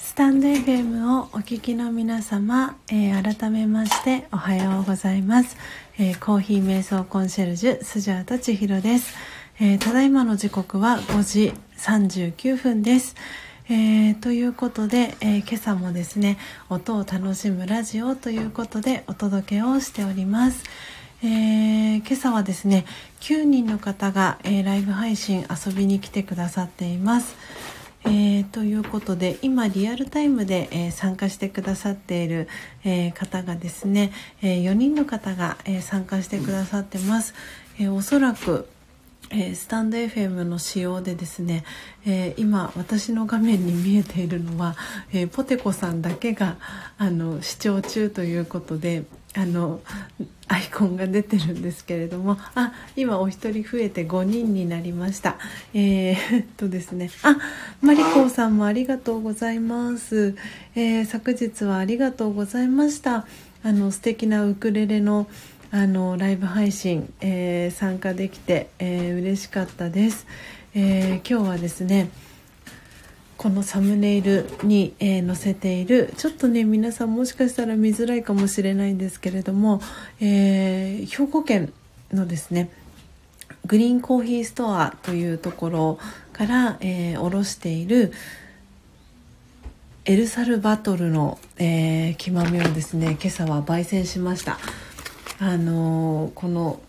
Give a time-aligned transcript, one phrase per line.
[0.00, 5.56] スタンド FM をお聞きの皆様、えー、改めましておはようございます、
[6.00, 9.14] えー、コーヒー瞑想コンシェルジュスジャータ千尋です、
[9.60, 13.14] えただいまの時刻は5時39分です、
[13.70, 20.64] えということで、え今朝もですね音を楽しむラジオということでお届けをしております。
[21.20, 22.84] えー、今朝はですね
[23.20, 27.36] 9人の方が、えー、ライブ配信遊びに来てくださっています。
[28.08, 32.48] えー、ということで今リアルタイムで、えー、参加してくださっている、
[32.84, 37.34] えー、方がですね、え4人の方が、え参加してくださってます。
[37.78, 38.68] えおそらく
[39.30, 41.64] えー、スタンド FM の仕様でですね、
[42.06, 44.74] えー、今私の画面に見えているのは、
[45.12, 46.56] えー、ポテコさんだけが
[46.96, 49.04] あの視聴中ということで
[49.34, 49.80] あの
[50.48, 52.38] アイコンが出てるんですけれども。
[52.54, 55.36] あ今お一人増えて5人になりました。
[55.74, 57.10] えー、っとですね。
[57.22, 57.36] あ
[57.82, 60.36] マリコさんもありがとうございます、
[60.74, 63.26] えー、昨日はありがとうございました。
[63.62, 65.26] あの素敵なウクレレの
[65.70, 70.26] あのライブ配信、えー、参加できて、えー、嬉しかったです、
[70.74, 72.08] えー、今日はですね
[73.38, 79.80] このサムネイルに、えー、載せているちょっとね皆さんもしかしたら見づらいかもしれないんですけれども、
[80.20, 81.72] えー、兵庫県
[82.12, 82.68] のですね
[83.64, 85.98] グリーンコーヒーストアというところ
[86.32, 88.12] から、えー、卸している
[90.04, 94.58] エルサルバトルの、えー、木豆をですね今朝は焙煎しました。
[95.38, 96.80] あのー、この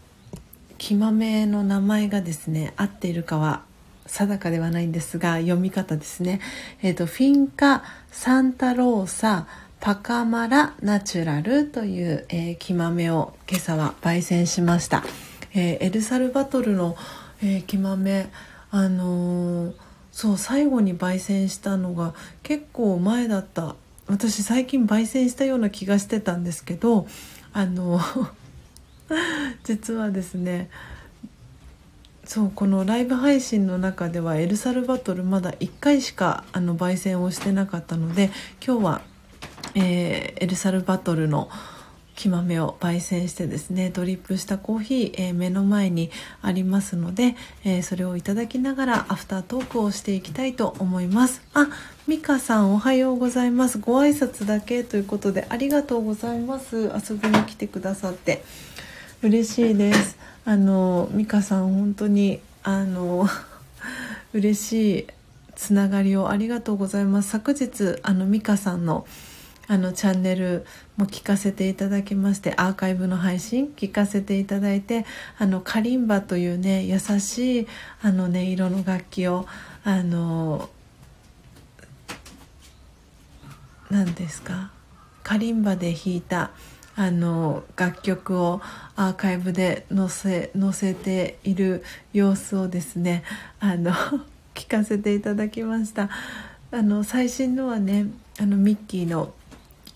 [0.79, 3.68] 木豆の名前がですね合っているかは
[4.09, 6.41] 定かではないんですが読み方ですね、
[6.81, 9.47] えーと、フィンカ・サンタローサ
[9.79, 15.03] パカマラナチュラルという、えー、木豆を今朝は焙煎しました、
[15.53, 16.97] えー、エルサルバトルの、
[17.41, 18.29] えー、木豆
[18.71, 19.73] あの
[20.11, 23.75] そう最後に焙煎したのが結構前だった。
[24.09, 27.07] 私最近焙煎したような気がしてたんですけど
[27.53, 28.01] あの
[29.63, 30.69] 実はですね
[32.29, 38.29] そうこのライブ配信の中ではエルサルバトルまだ1回しかあの焙煎をしてなかったので
[38.63, 39.01] 今日は、
[39.73, 41.49] えー、エルサルバトルの
[42.15, 46.11] 木豆を焙煎してですねドリップしたコーヒー、えー、目の前に
[46.43, 51.41] ありますので、えー、それをいただきながらアフタートークをしていきたいと思います。
[51.55, 51.67] あ
[52.05, 53.79] ミカさんおはようございます。
[53.79, 56.91] ご挨拶だけということでありがとうございます。
[57.09, 58.43] 遊びに来てくださって。
[59.23, 60.28] 嬉しいです。
[60.45, 63.27] あの美香さん本当にあの
[64.33, 65.07] 嬉しい
[65.55, 67.29] つながりをありがとうございます。
[67.29, 69.05] 昨日あの美香さんの
[69.67, 70.65] あのチャンネル
[70.97, 75.05] も聞かせていただきましてアーカイブの配信聞かせていただいて
[75.37, 77.67] あのカリンバというね優しい
[78.01, 79.45] あの音色の楽器を
[79.83, 80.71] あの
[83.91, 84.71] 何ですか？
[85.21, 86.49] カリンバで弾いた
[86.99, 88.59] あの楽曲を
[88.97, 91.81] アーカイブで載せ載せている
[92.11, 93.23] 様子をですね
[93.61, 93.93] あの
[94.53, 96.09] 聞かせていただきました。
[96.71, 99.33] あの最新のはねあのミッキーの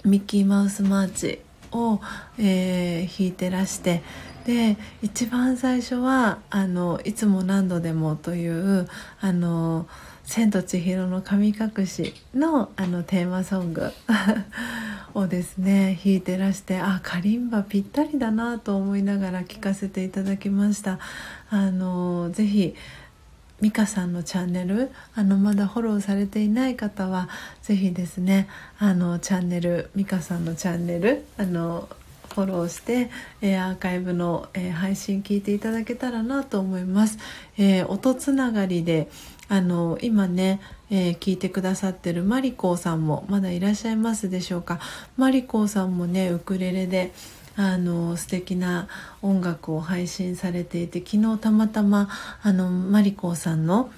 [0.05, 1.39] ミッキーマウスマーチ
[1.73, 1.99] を、
[2.37, 4.01] えー、弾いてらして
[4.45, 8.87] で一番最初はあの「いつも何度でも」という
[9.19, 9.87] あの
[10.25, 13.91] 「千と千尋の神隠しの」あのテーマソング。
[15.15, 20.97] をですね弾いてらしてあカリンバぴったりだなと思いながら聞かせていただきました。
[21.51, 22.75] あのぜひ
[23.61, 27.29] 美香さんのチャンネルあのまだフォローされていない方は
[27.61, 31.87] ぜひですねあのチャンネル美香さんのチャンネルあの
[32.33, 33.09] フォローして、
[33.41, 37.19] えー、アーカイブの、えー、配信聞いていただけたらなと思います、
[37.57, 39.07] えー、音つながりで
[39.53, 44.79] あの今ね、えー、聞いてくださってるマリコさんもまだいらっしゃいますでしょうか。
[45.15, 47.13] マリコさんもねウクレレで
[47.55, 48.87] あの素敵な
[49.21, 52.09] 音楽を配信されていて昨日たまたま
[52.41, 53.91] あのマリコさんの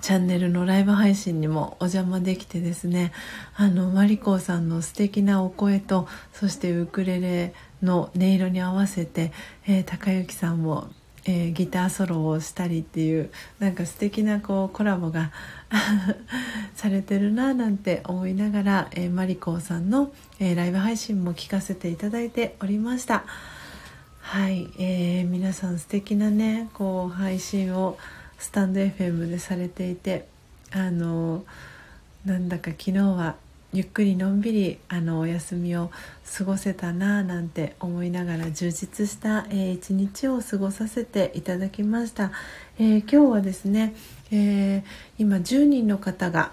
[0.00, 3.10] チャンネルのライブ配信にもお邪魔できてですね
[3.56, 7.52] あのマリコさんの素敵なお声とそしてウクレレ
[7.82, 9.32] の音色に合わせて、
[9.66, 10.88] えー、高之さんも
[11.24, 15.32] えー、ギターソロをしたりっていうなんか素敵なこうコラボが
[16.74, 23.24] されてるななんて思いながら、えー、マリコさんの、えー、ライブ配信も聞かせていただいておりました。
[24.20, 27.98] はい、えー、皆さん素敵なねこう配信を
[28.38, 30.26] スタンド FM でされていて
[30.70, 31.44] あの
[32.24, 33.36] なんだか昨日は
[33.72, 35.92] ゆっくりのんびりあのお休みを
[36.36, 42.32] 過ごせたなぁなんて思いながら充実した、えー、一日を過ごさせていただきました、
[42.78, 43.94] えー、今日はですね、
[44.32, 44.82] えー、
[45.18, 46.52] 今10人の方が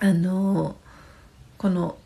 [0.00, 0.74] あの
[1.56, 1.96] この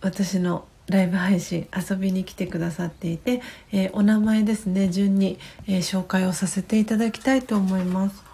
[0.00, 8.25] 私のライブ配信遊びに来てくださっていて、え、お名前ですね順に、え、紹介をさせていただきたいと思います。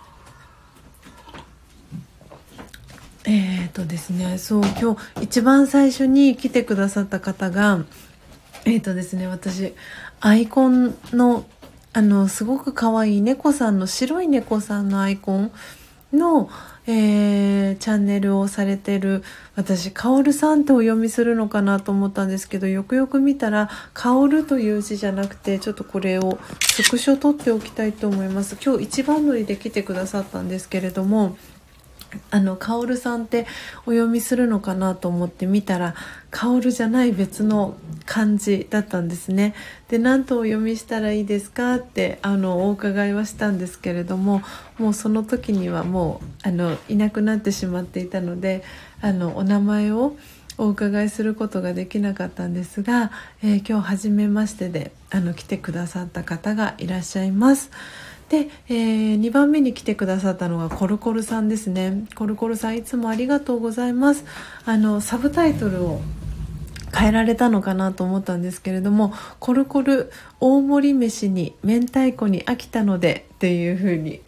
[3.25, 7.85] えーとですね、そう今日一番最初に来てくださった方が
[8.65, 9.75] えっ、とですね私
[10.21, 11.45] アイコンの
[11.93, 15.53] あのすごく可愛い猫さんの白い猫さんのアイコン
[16.13, 16.49] の、
[16.87, 19.23] えー、チャンネルをされてる
[19.57, 28.57] 私「カオルさん」ってお読みするのかなと思ったんですけどよくよく見たら「カオル」という字じゃなくてちょっとこれをスクショ取っておきたいと思います。
[28.65, 31.37] 今日一番乗りで来てくださったんですけれども
[32.31, 33.47] あの、カオルさんって
[33.87, 35.95] お読みするのかなと思って見たら、
[36.31, 39.55] カオルじゃない別の漢字だったんですね。
[39.89, 44.43] で、何とお読みしたらいいですかって、あの、お伺いはしたんですけれども、
[44.79, 48.63] もうその時にはもう、あの、いなくなってしまっていたので、
[49.01, 50.17] あの、お名前を
[50.59, 53.11] お伺いすることができなかったんですが、
[53.43, 57.71] えー、今日初めましてで、あの、来てくださった方がいらっしゃいます。
[58.33, 62.07] で、えー、2番目に来てくださったのがコルコルさんですね。
[62.15, 64.25] コルコルさんいつもありがとうございます。
[64.65, 66.01] あのサブタイトルを
[66.97, 70.11] 変えられたのかなと思ったんですけれども「コルコル
[70.41, 74.23] 大盛り飯に明太子に飽きたので」っていう風に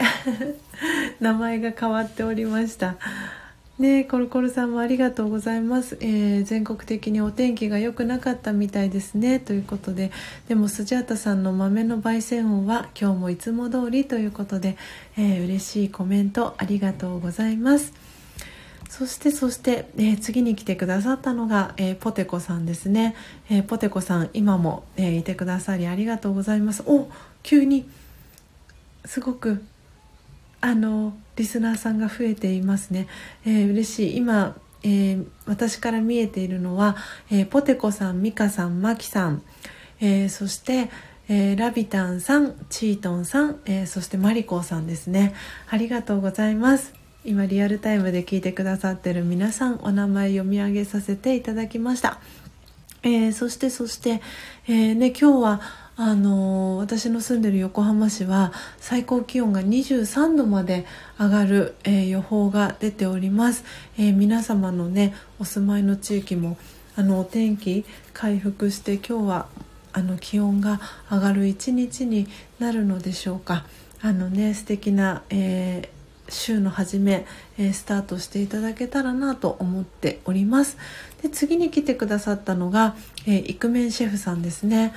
[1.21, 2.97] 名前が変わっておりました。
[3.79, 9.41] ねコルコルさんもありがとうございます、えー、全国的にお天気が良くなかったみたいですね。
[9.41, 10.13] ということで
[10.49, 14.77] でもスジャータさんの豆の焙煎音は今日もいつも通りということで、
[15.17, 17.93] えー、嬉しいコメントありがとうございます。
[18.89, 23.17] そしてそして、えー、次に来てくださったのが、えー、ポテコさんですね、
[23.51, 26.85] えー、ポテコさん今も、えいてくださりありがとうございます。
[26.87, 27.09] お
[27.43, 27.89] 急に
[29.05, 29.65] すごく
[30.61, 33.09] あのリスナーさんが増えていますね、
[33.45, 34.17] えー、嬉しい。
[34.17, 36.97] 今、えー、私から見えているのは、
[37.31, 39.43] えー、ポテコさんミカさんマキさん、
[40.01, 40.91] えー、そして、
[41.29, 45.35] えー、ラビタンさんチートンさん、えー、そしてマリコさんですね。
[45.69, 46.95] ありがとうございます。
[47.27, 52.19] 今リアルタイムで聞いてくださってる皆さんお名前読み上げさせていただきました、
[53.03, 54.21] えー、そしてそして、
[54.69, 55.61] えーね、今日は
[55.97, 60.87] あの私の住んでる横浜市は最高気温が23度まで
[61.21, 63.65] 上がる、えー、予報が出ております、
[63.97, 66.57] えー、皆様のねお住まいの地域も
[66.97, 69.47] あのお天気回復して今日は
[69.93, 70.81] あの気温が
[71.11, 72.27] 上がる一日に
[72.59, 73.65] なるのでしょうか。
[74.03, 75.89] あのね素敵な、え
[76.29, 77.27] 週の初め、
[77.59, 80.77] えー、スタートしていただけたらなと思っております。
[81.23, 84.93] で次に来てくださったのが、えー、イクメンシェフさんですね。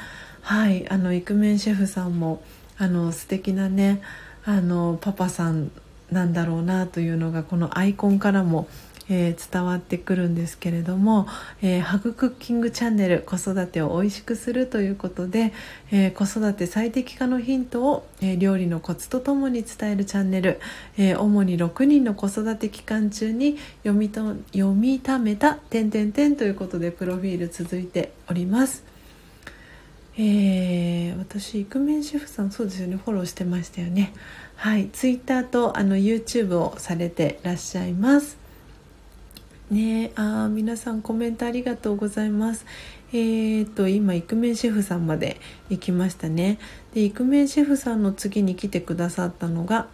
[0.48, 2.41] はいあのイクメンシェフさんも
[2.78, 4.02] あの素敵なね
[4.45, 5.72] あのパパさん
[6.10, 8.70] なんだろうなというのがこのアイコンからも、
[9.10, 11.28] えー、伝わってくるんですけれども、
[11.62, 15.52] えー、ハグクッキングチャンネル子育てを美味しくするということで、
[15.91, 20.62] えー、子育て最適化のヒントを、え料理のコツとともに伝えるチャンネル、
[20.98, 24.22] え主に6人の子育て期間中に読みと
[24.54, 28.97] 読みためた「点点点」ということでプロフィール続いております。
[30.20, 34.13] えー、私イクメンシェフさんそうですよねフォローしてましたよね。
[34.55, 38.38] はいツイッターとあの YouTube をされてらっしゃいます。
[39.70, 42.65] ねあ皆さんコメントありがとうございます。
[43.13, 45.39] えーと今イクメンシェフさんまで
[45.70, 46.57] 行きましたね。
[46.95, 49.88] でイクメンシェフさんの次に来てくださったのが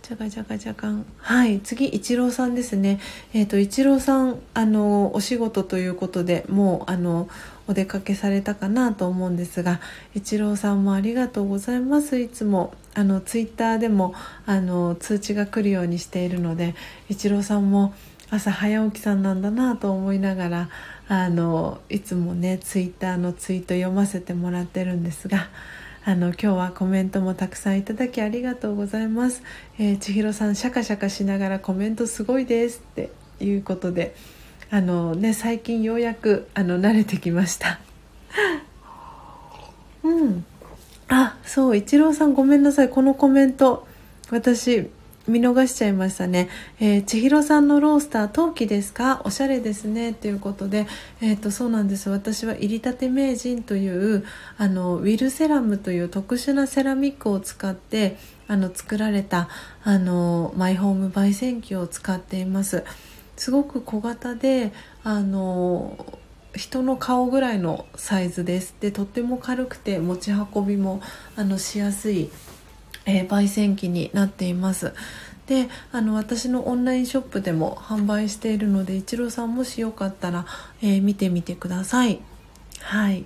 [0.00, 1.04] じゃがじゃがじゃがん。
[1.18, 3.00] はい次イチローさんですね。
[3.34, 7.28] えっ、ー、とイチローさんあのお仕事ということでもうあの
[7.72, 9.80] お出かけされたかなと思うんですが
[10.14, 12.18] 一郎さんもありがとうございます。
[12.18, 14.14] いつもあのツイッターでも
[14.44, 16.74] あの通知が来るようにしているので
[17.08, 17.94] 一郎さんも
[18.28, 20.68] 朝早起きさんなんだなと思いながら
[21.08, 25.48] あのいつもねツイッターのツイート読ませてもらってるんですが
[26.04, 29.42] あの今日はコメントもたくさんいただきありがとうございます、
[29.78, 33.10] えー、千尋さんシャカシャカしながらコメントすごいですって
[33.40, 34.14] いうことで
[34.72, 37.78] あのね最近ようやくあの慣れてきました
[40.02, 40.46] うん
[41.08, 43.86] あそうイチローさんごめんなさいこのコメント
[44.30, 44.88] 私
[45.28, 46.48] 見逃しちゃいましたね。
[46.80, 49.22] えー、千尋さんのロースター陶器ですか？
[49.24, 50.14] おしゃれですね。
[50.14, 50.88] ということで、
[51.20, 52.10] えっ、ー、と、そうなんです。
[52.10, 54.24] 私は入りたて名人という、
[54.58, 58.16] あの、ウィルセラムという特殊なセラミックを使って、
[58.48, 59.48] あの、作られた、
[59.84, 62.82] あの、マイホーム焙煎機を使っています。
[63.36, 64.72] すごく小型で
[65.04, 65.96] あの
[66.54, 68.74] 人の顔ぐらいのサイズです。
[68.80, 71.00] でとっても軽くて持ち運びも
[71.36, 72.30] あのしやすい
[73.06, 74.92] えー、焙煎機になっています。
[75.46, 80.46] であの私のオンラインショップでも販売しているので一郎さんもしよかったら、
[80.80, 82.20] えー、見てみてください。
[82.80, 83.24] はい。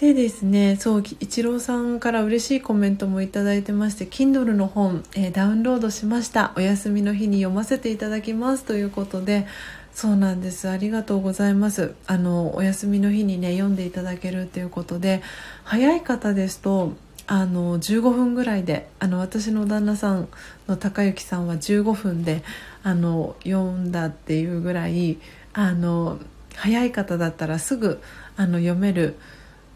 [0.00, 6.52] でですねそう一郎さんから嬉しいコメントもいただいてまして Kindle の本、えー、ダウンロードしました。
[6.54, 8.64] お休みの日に読ませていただきます。
[8.64, 9.46] ということで
[9.94, 10.68] そうなんです。
[10.68, 11.94] ありがとうございます。
[12.06, 15.22] あのお休みの日にね読んでいただけるということで
[15.64, 16.92] 早い方ですと
[17.26, 20.28] あの15分ぐらいであの私の旦那さん
[20.68, 22.42] の高之さんは15分で
[22.82, 25.16] あの読んだっていうぐらい
[25.54, 26.18] あの
[26.54, 28.02] 早い方だったらすぐ
[28.36, 29.16] あの読める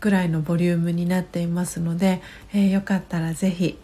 [0.01, 2.23] ぐらいのボリュームになっていますので、
[2.53, 3.79] えー、よかったら是非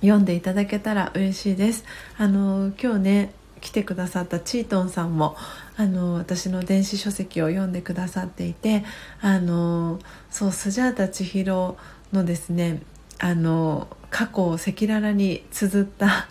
[0.00, 1.84] 読んでいただけたら嬉しいです。
[2.18, 5.36] あの今日ね来てくださったチートンさんも
[5.76, 8.84] あの私の電子書籍を読んでくださっていて
[9.20, 10.00] あの
[10.30, 11.76] そうスジャータ千尋
[12.12, 12.82] のですね
[13.20, 16.28] あの過去を赤裸々に綴った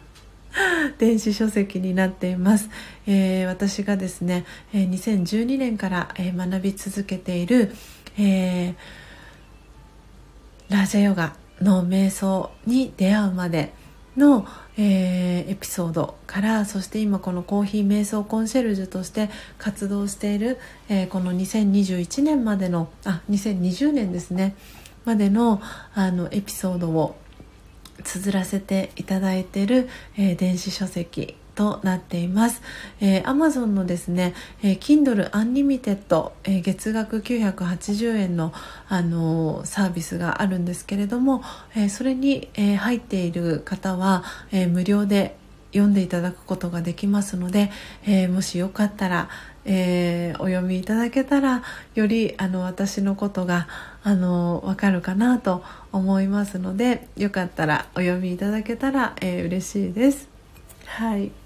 [0.99, 2.69] 電子書籍になっています、
[3.07, 7.73] えー、私がですね、えー、2012年から、えー、学び続けている、
[8.19, 8.75] えー
[10.71, 13.73] ラジャヨガの瞑想に出会うまで
[14.15, 14.47] の、
[14.77, 20.57] えー、エピソードからそして今このコーヒー瞑想コンシェルジュとして活動している、
[20.87, 24.55] えー、この2021年までのあ2020年ですね。
[25.03, 25.61] までの
[25.93, 27.17] あのエピソードを
[28.05, 32.61] 綴らせていただいている、えー、電子書籍となっています、
[32.99, 34.33] えー、Amazon のですね、
[34.63, 38.53] えー、Kindle Unlimited、えー、月額980円の、
[38.87, 41.43] あのー、サービスがあるんですけれども、
[41.75, 45.35] えー、それに、えー、入っている方は、えー、無料で
[45.73, 47.71] 読んでいただくことができますので、
[48.05, 49.29] えー、もしよかったら、
[49.65, 51.63] えー、お読みいただけたら
[51.95, 53.67] よりあの私のことが
[54.03, 60.29] あの分かるかなと思いますのでよかったらお読みいただけたら、えー、嬉しいです。
[60.85, 61.40] はい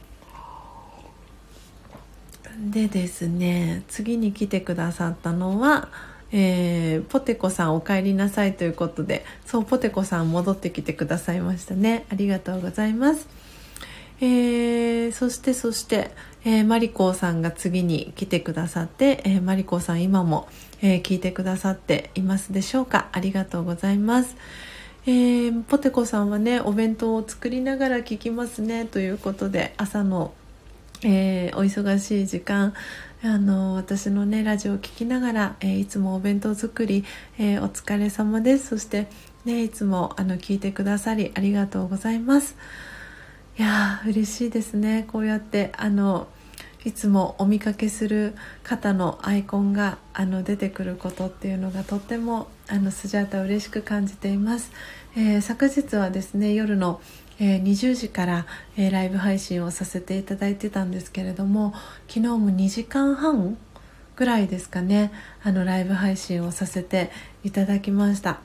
[2.58, 5.90] でですね次に来てくださったのは、
[6.32, 12.06] えー、ポテコさんお帰りなさいということでそうポテコさん戻ってきてくださいましたね。
[12.10, 13.28] ありがとうございます、
[14.22, 16.12] えー、そしてそして、
[16.46, 20.48] えー、マリコさんが次に来てくださって、えー、マリコさん今も、
[20.82, 23.10] えー、聞いてくださっていますでしょうか。
[23.12, 24.36] ありがとうございます。
[25.08, 30.34] えー、ポテコさんはねお弁当を作りながら聞きますねということで朝の
[31.04, 32.74] えー、お忙しい時間
[33.24, 37.04] あの私のねラジオを聴きながら、えー、いつもお弁当作り、
[37.38, 38.68] えー、お疲れ様です。
[38.68, 39.08] そして
[39.46, 42.56] ねいつもあの聞いてくださりありがとうございます。
[43.58, 45.06] いやー嬉しいですね。
[45.12, 46.28] こうやってあの
[46.86, 54.72] いつもお見かけする方のアイコンがあの出てくることっていうのがとってもあのスジャータ嬉しく感じています、
[55.18, 57.02] えー、昨日はですね夜の
[57.40, 58.46] えー、20時から、
[58.78, 61.74] えー、ライブ配信をさせていただいてたんですけれども
[62.08, 63.58] 昨日も2時間半
[64.16, 65.12] ぐらいですかね
[65.44, 67.12] あのライブ配信をさせて
[67.44, 68.40] いただきました。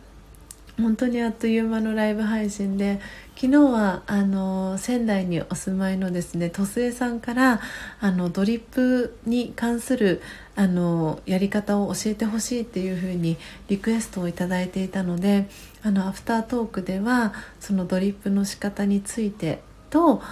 [0.80, 3.01] 本当にあっという間のライブ配信で
[3.36, 7.61] 昨日はあの仙台にお住まいのですね鳥栖さんから
[8.01, 10.22] あのドリップに関する
[10.57, 13.36] あのやり方を教えてほしいっていうふうに
[13.68, 15.49] リクエストをいただいていたので
[15.83, 20.22] あのアフタートークではそのドリップの仕方についてと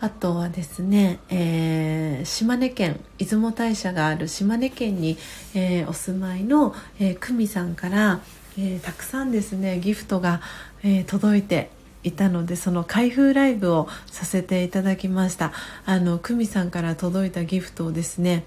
[0.00, 5.16] あとはですね、えー、島根県出雲大社がある島根県に、
[5.54, 8.20] えー、お住まいの、えー、久美さんから、
[8.58, 10.40] えー、たくさんですねギフトが、
[10.82, 11.70] えー、届いて
[12.02, 15.52] いたのでその開封ライブをさせていただきました。
[15.86, 18.44] あの久美さんから届いたギフトをですね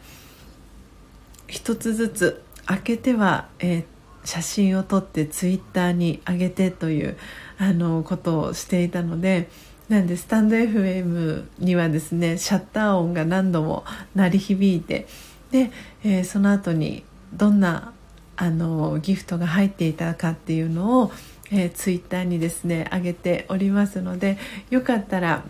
[1.48, 3.84] 一つずつ開けては、えー、
[4.28, 7.18] 写真を撮ってツイッターに上げてという
[7.58, 9.50] あのことをしていたので
[9.88, 15.08] なんでスタンド FM にはですねシャッター音が何度も鳴り響いて
[15.52, 15.72] で、
[16.04, 17.94] えー、その後にどんな
[18.36, 21.12] あのギフトが入っていたかっていうのを、
[21.50, 24.38] えー、ツイッターにですね上げておりますので
[24.70, 25.46] よかったら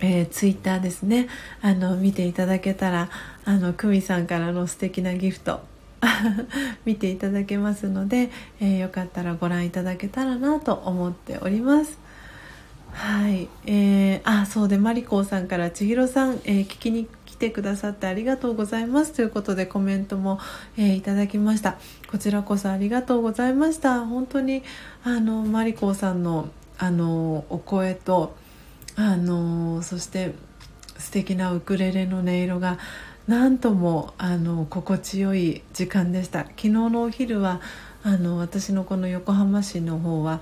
[0.00, 1.28] えー、ツイッターですね
[1.62, 3.10] あの見ていただけたら
[3.44, 5.62] あの久美さんからの素敵なギフト
[6.84, 8.30] 見ていただけますので、
[8.60, 11.98] えー、よかったらご覧いただけたらなと思っております。
[12.92, 19.12] はい、えー、あそうでマリコさんから千尋さん、えー、聞きに来てくださってありがとうございます。
[19.12, 20.38] ということでコメントも、
[20.76, 21.76] えー、いただきました。
[22.08, 24.06] こちらこそありがとうございました。
[24.06, 24.62] 本当に
[25.02, 26.48] あのマリコさんの
[26.78, 28.36] あのお声と
[28.96, 30.34] あのそして
[30.98, 32.78] 素敵なウクレレの音色が
[33.26, 36.40] 何ともあの心地よい時間でした。
[36.40, 37.60] 昨日のお昼は
[38.02, 40.40] あの私のこの横浜市の方は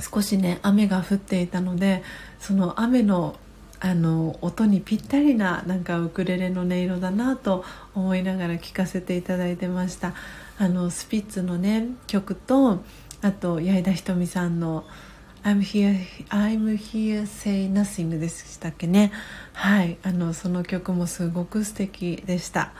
[0.00, 2.02] 少しね雨が降っていたので
[2.40, 3.36] その雨の
[3.78, 7.64] あの音にぴったりななんかウクレレの音色だなと
[7.94, 10.14] 思いながら聴かせていただいてました。
[10.56, 12.82] あのスピッツのね曲と
[13.20, 14.84] あと矢井田ひとみさんの
[15.44, 15.96] 「I'm here,
[16.28, 19.10] I'm here say nothing」でしたっけね？
[19.52, 19.98] はい。
[20.02, 22.72] あのその曲もすごく素敵でした。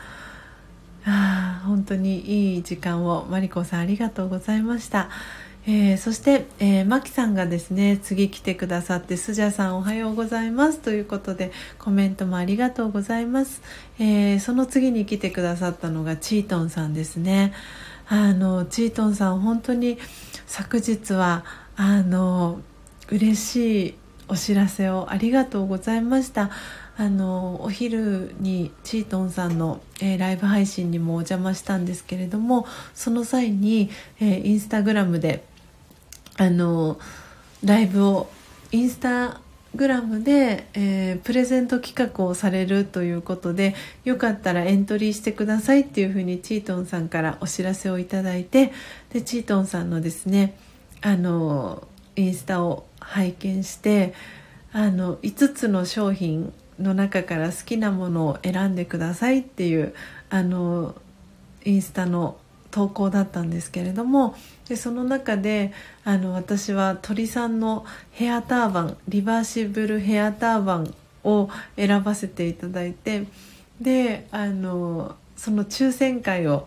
[1.05, 5.09] あ本当にいい時間をマリコさんありがとうございました。
[5.65, 10.79] えー、そして、えー、マキさんがですね次来てくださってスジャさんおはようございます。
[10.79, 13.61] ということでコメントもありがとうございます、
[13.97, 17.53] えー、その次に来てくださったのがチートンさんですね。
[18.07, 19.97] あのチートンさん本当に
[20.45, 21.45] 昨日は
[21.75, 22.61] あの
[23.09, 23.95] 嬉しい
[24.27, 26.49] お知らせをありがとうございました。
[26.95, 35.43] あのお昼にチートンさんの、えー、ライブ配信にもお邪魔したんですけれどもその際に、えー、インスタグラムで
[36.37, 36.99] あの
[37.63, 38.29] ライブを
[38.71, 39.41] インスタ
[39.75, 48.71] グラムで、えー、プレゼント企画をされるということでよかったらエントリーしてくださいっていうふうにチートンさんからお知らせをいただいて
[49.11, 50.55] でチートンさんのですね
[51.03, 51.85] あの
[52.15, 54.13] インスタを拝見して
[54.71, 59.93] あの5つの商品の中から好きなものを選んでくださいっていう
[60.29, 60.95] あの
[61.65, 62.37] インスタの
[62.71, 64.35] 投稿だったんですけれども
[64.67, 65.73] でその中で
[66.05, 70.95] あの私は鳥さんのヘアターバンリバーシブルヘアターバン
[71.25, 73.27] を選ばせていただいて
[73.79, 76.65] であのその抽選会を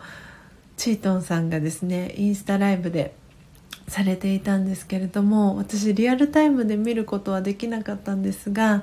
[0.76, 3.14] チートンさんがですねインスタライブで
[3.88, 8.82] されていたんですけれども私リアルタイムで見ることはできなかったんですが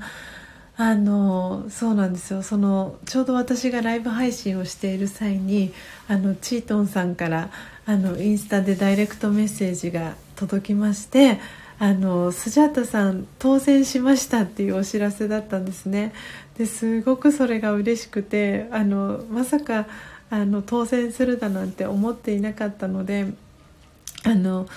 [0.76, 2.41] あのそうなんですよ。
[2.41, 5.72] そのちょうど私がライブ配信をしている際に
[6.08, 7.51] あのチートンさんから
[7.86, 11.39] あのインスタでダイレクトメッセージが届きまして
[11.78, 16.12] あのスジャータさん当選しましたっていうお知らせだったんですね。
[16.58, 19.86] ですごくそれが嬉しくてあのまさか
[20.32, 23.28] あの当選するだなんて思っていなかったので
[24.24, 24.68] あの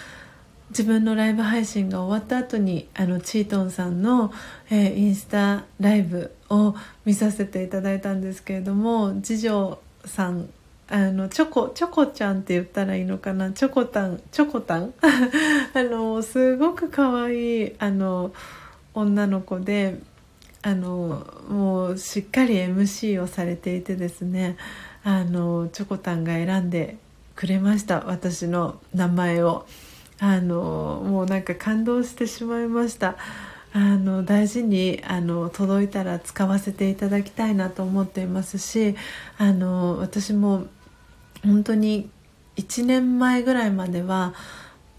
[0.70, 4.32] 自分のライブ配信が終わった後にあのチートンさんの、
[4.70, 10.48] えー、インスタライブを見させていただいたんですけれども次女さん
[10.88, 13.50] あのチョコチョコちゃんって言ったらいいのかな？
[13.52, 14.94] チョコタンチョコタン？
[15.74, 18.32] あのすごく可愛いあの
[18.94, 19.98] 女の子で
[20.62, 24.56] あのもうしっかり MC をされていてですね
[25.02, 26.96] あのチョコタンが選んで
[27.34, 28.04] くれました。
[28.06, 29.66] 私の名前を。
[30.18, 33.16] あのもうなんか感動してしまいました。
[33.72, 38.96] あの大事にあの届いたら使わせていただきたいなと思っていますし
[39.36, 40.64] あの私も
[41.44, 42.08] 本当に
[42.56, 44.32] 1年前ぐらいまでは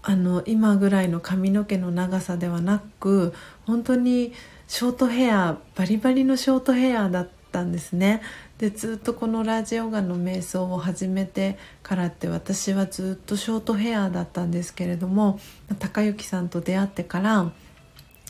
[0.02, 3.34] あの今ぐらいの髪の毛の長さではなく
[3.66, 4.32] 本当に
[4.68, 8.22] ショートヘアバリバリのショートヘアだったんですね。
[8.58, 15.38] でずっとこのラジオガの瞑想を始めてからって私はずっとショートヘアだったんですけれども
[15.78, 17.52] 高之さんと出会ってから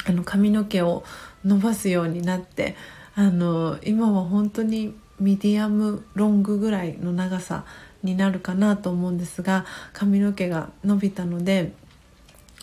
[0.06, 1.02] あの髪の毛を
[1.44, 2.76] 伸ばすようになって
[3.14, 7.64] あの今は本当にミディアムロングぐらいの長さ
[8.02, 11.72] になるかなと思うんですが髪の毛が伸びたので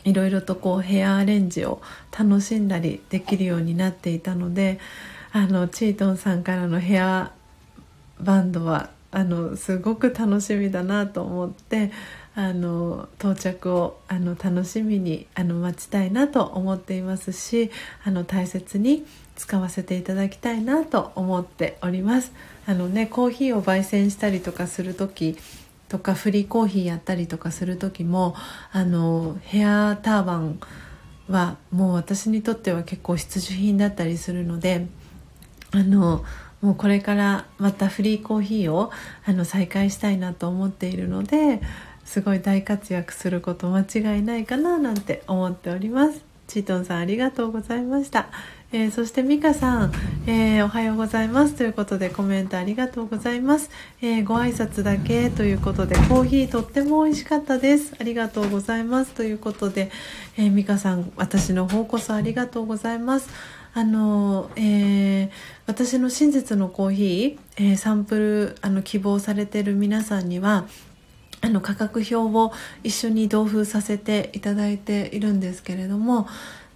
[0.06, 1.82] いろいろとこうヘアアレンジを
[2.18, 4.80] 楽しんだりできるようになっていたので
[5.34, 7.34] あのチートンさんからのヘア
[8.26, 11.92] バンドはあのすごく楽しみだなと思って
[12.36, 17.72] あの到着をあの楽しみにあの待ちたいなと思っていますし
[18.04, 19.06] あの大切に
[19.38, 22.34] 使わせていただきたいなと思っております。
[22.68, 25.38] あのねコーヒーを焙煎したりとかする時
[25.88, 28.36] とかフリーコーヒーやったりとかする時も
[28.74, 30.60] あのヘアターバン
[31.30, 34.88] はもう私にとっては結構必需品だったりするので
[35.72, 36.24] あの
[36.66, 38.90] もうこれからまたフリーコーヒーを
[39.24, 41.62] あの再開したいなと思っているので
[42.04, 46.26] すごい大活躍すること間違いないかななんて思っております。
[46.48, 48.30] チートンさんありがとうございました。
[48.76, 49.94] えー、そして美香さん、
[50.28, 53.70] えー、おはようございますということでコメントありがとうございます、
[54.02, 57.96] えー、ご挨拶だけということでコーヒーとっても美味しかったです。
[57.98, 59.92] ありがとうございますということで、
[60.38, 63.30] え美香さん私の方こそありがとうございます。
[63.74, 65.32] あの、え
[65.68, 70.66] 私の真実のコーヒー、えサンプルあの希望されている皆さんには
[71.40, 72.52] あの価格表を
[72.84, 76.28] 一緒に同封させていただいているんですけれども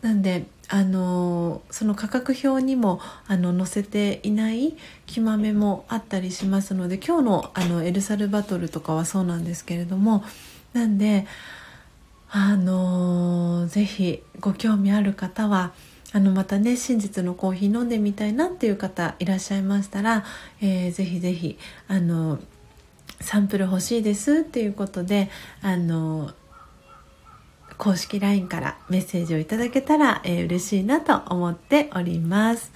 [0.02, 10.24] なんであのその価格表にもあの載せていない木豆もあったりしますので今日のあのエルサルバトルとかはそうなんですけれども
[10.74, 11.26] なんで
[12.30, 15.72] あのー、ぜひご興味ある方は
[16.14, 20.24] あのまたね真実のコーヒー飲んでみたいなっていう方いらっしゃいましたら、
[20.62, 21.58] えー、ぜひぜひ
[21.88, 22.40] あの
[23.22, 25.30] サンプル欲しいですっていうことで
[25.64, 26.32] あの
[27.80, 32.72] 公式 LINE からメッセージをいただけたら、えー、嬉しいなと思っております。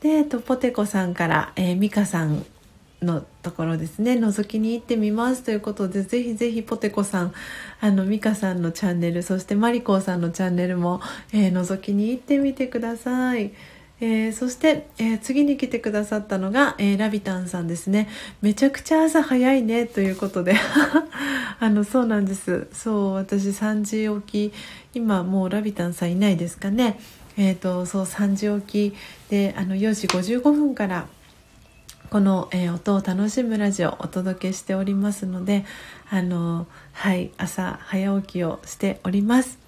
[0.00, 2.46] で、えっと、ポテコさんから、えー、ミカさん
[3.02, 7.32] のところですね覗きに行ってみますということでぜひぜひポテコさん
[7.80, 11.00] あのミカさんのチャンネルそしてマリコさんのチャンネルも、
[11.32, 13.52] えー、覗きに行ってみてください。
[14.00, 18.08] えー、そして、えー、次に来てくださったのが、えー、ラビタンさんですね。
[18.42, 20.54] めちゃくちゃ朝早いねということで。
[21.60, 22.68] あのそうなんです。
[22.72, 24.54] そう私3時起き。
[24.94, 27.00] 今もうラビタンさんいないですかね。
[27.36, 28.96] えっ、とそう3時起き。
[29.30, 31.08] であの4時55分から
[32.10, 35.66] この、えー、音を楽しむラジオをお届けしておりますので
[36.08, 39.58] あのはい朝早起きをしております、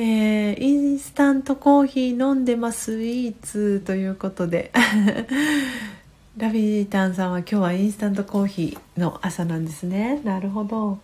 [0.00, 4.70] えー、インスタントコーヒー飲んでますスイーツということで。
[6.38, 10.20] ラビータンさんは今日はインスタントコーヒーの朝なんですね。
[10.22, 11.00] なるほど。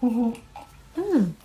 [0.00, 1.36] うん。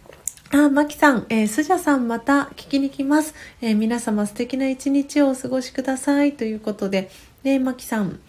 [0.52, 3.34] あ、マキさん、えー、スジャさんまた聞きに来ます。
[3.62, 6.34] えー、皆様素敵な一日をお過ごしください。
[6.34, 7.10] ということで、
[7.42, 8.20] ねまきさん。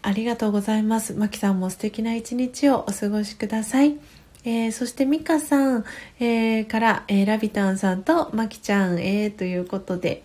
[0.00, 1.12] ありがとうございます。
[1.12, 3.98] まきさんも素敵な一日をお過ごしください。
[4.46, 5.84] えー、そしてミカさん、
[6.20, 10.22] えー、から、えー、ラビタンさんとマキちゃん、えー、ということで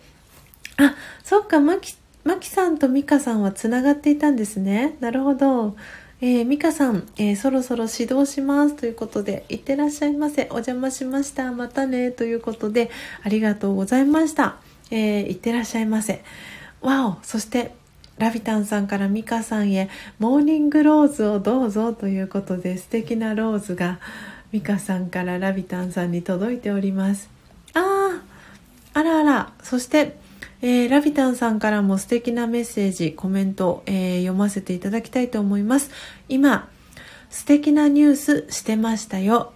[0.78, 1.94] あそっかマキ
[2.24, 5.76] マキさんとミカさんはつながっていたんですねなるほど
[6.24, 10.42] えー、ミカさん、えー、そろそろ指導しますということで、いってらっしゃいませ。
[10.50, 11.50] お邪魔しました。
[11.50, 12.12] またね。
[12.12, 12.92] ということで、
[13.24, 14.54] ありがとうございました。
[14.92, 16.22] えー、いってらっしゃいませ。
[16.80, 17.74] わおそして
[18.22, 23.98] ラビタンさんからミカさんへモーニングローズをどうぞということで素敵なローズが
[24.52, 27.28] ミカさんからラビタンさんに届いております。
[27.74, 28.20] あ
[28.94, 29.52] ああらあら。
[29.64, 30.18] そして、
[30.60, 35.90] えー、ラビタンさんからも素敵なメッセージコメント、えー、読ませていただきたいと思います。
[36.28, 36.68] 今
[37.28, 39.52] 素敵なニュースしてましたよ。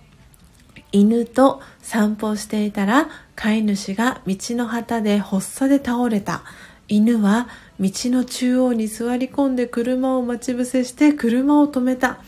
[0.90, 6.42] 犬と散歩していたら飼い主が道の旗で発作で倒れた。
[6.89, 7.49] 犬は
[7.80, 12.18] 道の中央に座り込んで車を待ち伏せして車を止めた。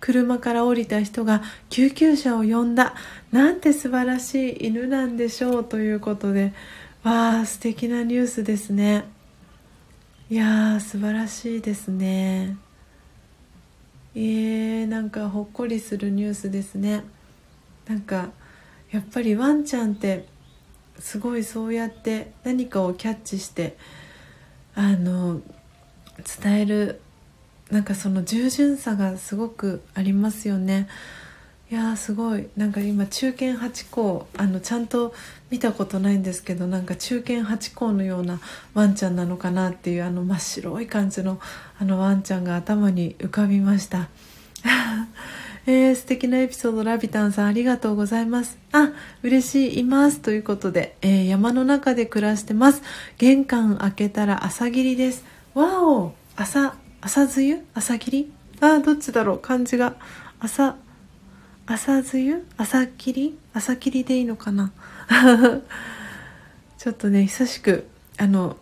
[0.00, 2.94] 車から降りた人が救急車を呼んだ。
[3.32, 6.52] なんて素晴らしい犬なんでしょうということで。
[7.02, 9.04] わあ素敵なニュースですね。
[10.30, 12.56] いやー素晴らしいですね。
[14.14, 17.04] えー、なんかほっこりするニュースですね。
[17.86, 18.30] なんか
[18.90, 20.26] やっぱりワンちゃんって
[20.98, 23.76] すごいそうやって何かをキャッチして
[24.74, 25.40] あの
[26.42, 27.00] 伝える
[27.70, 30.88] なんかその従順さがすごくありますよね。
[31.70, 32.48] いやすごい。
[32.56, 35.14] なんか今中堅八校あのちゃんと
[35.50, 38.38] 見たことないんですけどなんか中堅八校のような
[38.74, 41.40] ワンちゃんなのかなっていうあの真っ白い感じの
[41.78, 44.08] あのワンちゃんが頭に浮かびました。
[45.66, 48.58] えー、素敵なエピソードラビタンさんありがとうございます。
[48.72, 48.92] あ
[49.22, 50.20] 嬉しいいます。
[50.20, 52.82] ということで、えー、山の中で暮らしてます。
[53.16, 55.24] 玄関開けたら朝霧です。
[55.54, 57.62] わお朝朝露？
[57.74, 58.30] 朝霧？
[58.60, 59.38] あどっちだろう？
[59.38, 59.96] 漢字が。
[60.38, 60.76] 朝
[61.66, 62.44] 朝露？
[62.58, 63.38] 朝霧？
[63.54, 64.70] 朝霧でいいのかな？
[66.76, 67.86] ちょっとね久しく
[68.18, 68.58] あの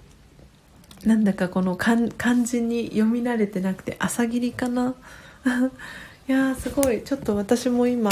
[1.05, 2.07] なんだかこの漢
[2.45, 4.95] 字に読み慣れてなくて朝霧かな？
[6.33, 7.03] やーすごい。
[7.03, 8.11] ちょっと私も今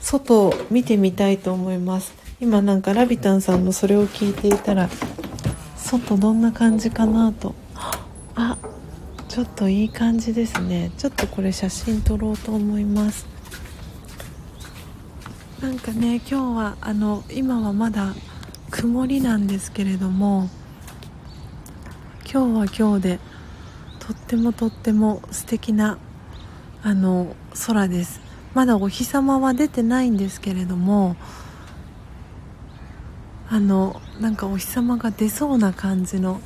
[0.00, 2.12] 外を見てみたいと思います。
[2.40, 4.88] 今なんかラビタンさんのそれを聞いていたら
[5.76, 7.54] 外どんな感じかなと。
[8.34, 8.58] あ
[9.28, 10.90] ちょっといい感じですね。
[10.98, 13.26] ちょっとこれ写真撮ろうと思います。
[15.62, 18.14] なんかね今日はあの今はまだ
[18.72, 20.48] 曇りなんですけれども
[22.30, 23.18] 今日は今日で
[24.00, 25.98] とってもとっても素敵な
[26.82, 27.36] あの
[27.66, 28.20] 空です。
[28.54, 31.16] まだお日様は出てないんですけれども
[33.48, 36.40] あのなんかお日様が出そうな感じの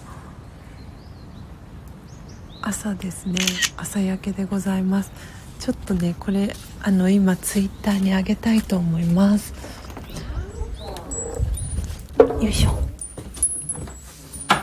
[2.63, 3.39] 朝ですね。
[3.77, 5.11] 朝焼けでございます。
[5.59, 6.53] ちょっとねこれ
[6.83, 9.55] あの今ツイッターにあげたいと思います。
[12.19, 12.79] よいしょ。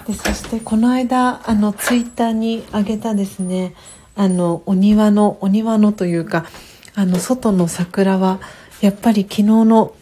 [0.05, 3.73] でそしてこの間あのツイッターにあげたですね
[4.15, 6.45] あのお庭のお庭のというか
[6.95, 8.39] あの外の桜は
[8.81, 9.95] やっぱり昨日の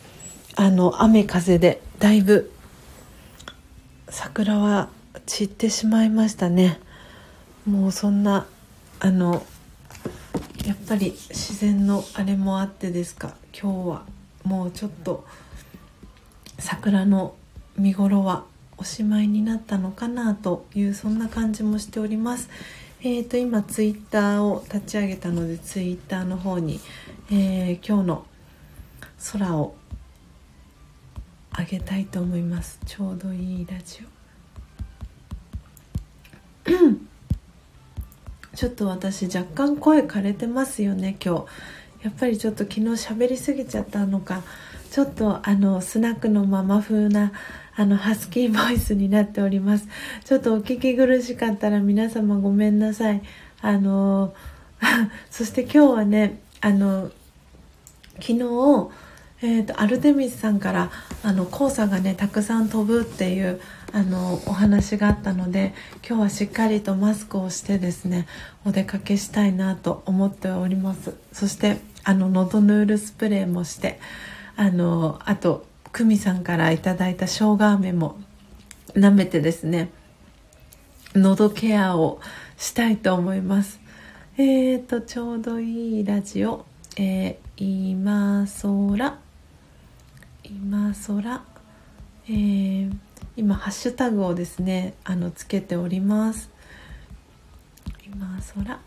[0.56, 2.52] あの雨風でだいぶ
[4.10, 4.90] 桜は
[5.26, 6.80] 散ってしまいましたね
[7.66, 8.46] もうそんな
[9.00, 9.46] あの
[10.66, 13.36] やっぱり自然のあれもあってですか？
[13.54, 14.04] 今日は
[14.44, 15.26] もうちょっと
[16.60, 17.34] 桜の
[17.78, 18.44] 見頃は
[18.78, 22.50] おしまいになったのかなというそんな感じもしております。
[23.04, 26.80] えーと、今ツイッターを立ち上げたのでツイッターの方に、
[27.32, 28.26] えー、今日の
[29.32, 29.74] 空を
[31.50, 32.80] あげたいと思います。
[32.86, 34.02] ちょうどいいラジ
[36.68, 36.70] オ。
[38.56, 42.06] ちょっと私若干声枯れてますよね今日。
[42.06, 44.44] やっぱりちょっと昨日喋りすぎちゃったのか。
[44.92, 47.32] ちょっとあのスナックのママ風な
[47.76, 49.88] あのハスキー ボイスになっております。
[50.26, 53.22] ちょっとお聞き苦しかったら皆様ごめんなさい。
[53.62, 54.34] あの
[55.30, 57.12] そして今日はねあの
[58.20, 58.92] 昨日
[59.44, 60.92] えーと、アルテミスさんから
[61.24, 63.60] あの黄砂がねたくさん飛ぶっていう
[63.92, 65.74] あのお話があったので
[66.08, 68.28] 今日はしっかりとマスクをしてですね
[68.66, 71.16] お出かけしたいなと思っております。
[71.34, 74.00] そしてあの喉ヌールスプレーもして
[74.56, 78.18] あのあと久美さんから頂いた生姜飴も
[78.94, 79.92] 舐めてですね
[81.14, 82.22] 喉ケアを
[82.58, 83.82] したいと思います。
[84.38, 86.66] えーとちょうどいいラジオ、
[86.98, 89.20] えー、今空
[90.44, 91.44] 今空、
[92.28, 92.96] えー、
[93.36, 96.50] 今ハッシュタグをですねあのつけております。
[98.06, 98.80] 今空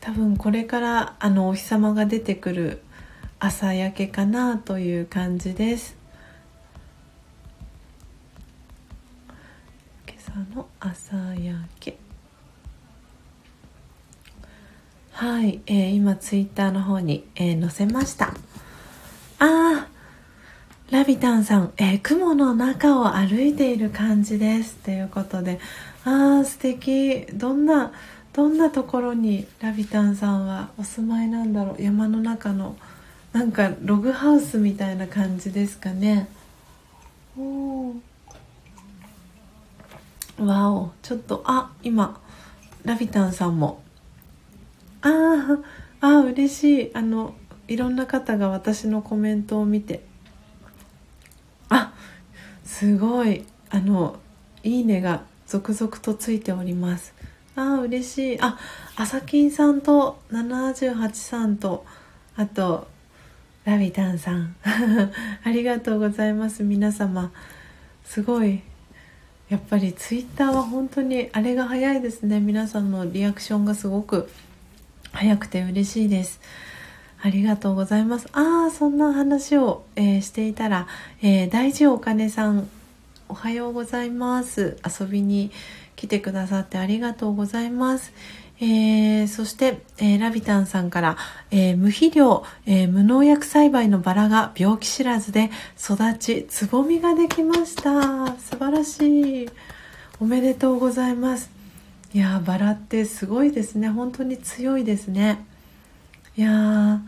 [0.00, 2.82] 多分これからあのお日様が出てくる
[3.40, 5.96] 朝焼けかなという感じです
[10.06, 11.98] 今朝の朝焼け
[15.12, 18.34] はい、えー、今ツイッターの方に、えー、載せました
[19.40, 24.74] あー、ラビタンさん、えー、雲の中を歩いている感じです。
[24.76, 25.58] ということで、
[26.04, 27.26] あー、素敵。
[27.32, 27.92] どんな、
[28.34, 32.76] どんなところにラビタンさんはお住まいなんだろう山の中の、
[33.32, 36.28] なんかログハウスみたいな感じですかね。
[37.38, 37.94] お
[40.38, 42.20] わお、ちょっと、あ、今、
[42.84, 43.82] ラビタンさんも、
[45.02, 45.64] あー、
[46.00, 46.90] あー、嬉しい。
[46.94, 47.34] あの、
[47.70, 50.02] いろんな方が私のコメントを見て。
[51.68, 51.92] あ
[52.64, 53.44] すごい。
[53.70, 54.18] あの
[54.64, 57.14] いいねが続々とついております。
[57.54, 58.38] あ嬉しい。
[58.40, 58.58] あ
[58.96, 61.86] あさきんさんと78さんと
[62.34, 62.88] あと
[63.64, 64.56] ラビタンさん
[65.44, 67.30] ありがとうございます皆様
[68.04, 68.60] すごい
[69.48, 74.30] やっぱりツイッターは本当にあれが早いですね皆さんのリアクションがすごく
[75.12, 76.40] 早くて嬉しいです
[77.22, 78.28] ありがとうございます。
[78.32, 80.86] ああ、そんな話を、えー、していたら、
[81.20, 82.66] えー、大事お金さん、
[83.28, 84.78] おはようございます。
[85.00, 85.50] 遊びに
[85.96, 88.14] 来てくださってありがとうございます。
[88.60, 91.16] えー、そして、えー、ラビタンさんから、
[91.50, 95.50] えー、無肥料、え無農薬栽培のバラが病気知らずで
[95.82, 98.36] 育ち、つぼみができました。
[98.38, 99.48] 素晴らしい。
[100.20, 101.50] おめでとうございます。
[102.12, 103.88] いやバラってすごいですね。
[103.88, 105.44] 本当に強いですね。
[106.36, 107.00] いや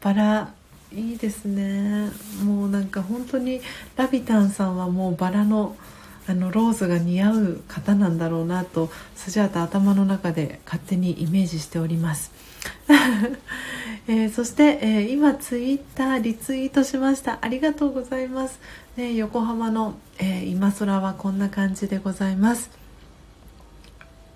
[0.00, 0.54] バラ
[0.92, 2.10] いいですね
[2.42, 3.60] もうなんか本当に
[3.96, 5.76] ラビタンさんはもうバラの
[6.30, 12.30] あのローズが似合う方なんだろうなとスジャータ頭の中で勝手にイメージしております、
[14.06, 17.38] えー、そして、えー、今ツイッターリツイートしました。
[17.40, 18.60] ありがとうございます、
[18.96, 22.70] ね、横浜の、えー、今空はこんな感じでございます。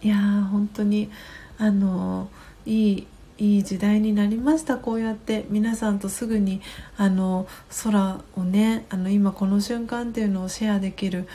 [0.03, 1.11] いやー本当に
[1.59, 2.29] あの
[2.67, 3.07] いい
[3.39, 4.77] いい時代になりました。
[4.77, 6.61] こうやって皆さんとすぐに
[6.97, 7.47] あの
[7.83, 11.27] 空をねあの今この瞬間っていうのをシェアできる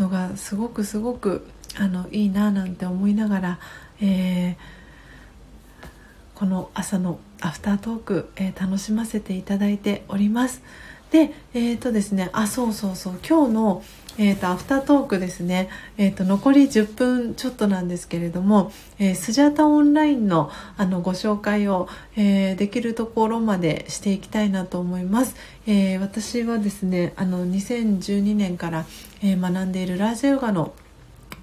[0.00, 1.46] のがすごくすごく
[1.78, 3.58] あのいいななんて思いながら、
[4.00, 4.56] えー、
[6.34, 10.62] この朝のアフタートーク、えー、楽しませていただいております。
[11.10, 13.82] で、えっ、ー、とですね、あ、そうそうそう、今日の
[14.22, 25.36] えーと、アフタートークですね、えーと、残り10分ちょっとなんですけれども、えー、スジャータオンラインのあのご紹介を、えー、できるところまでしていきたいなと思います。
[25.66, 28.84] えー、私はですねあの2012年から、
[29.22, 30.74] え学んでいるラージヨガの